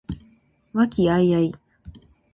[0.73, 1.59] 和気藹々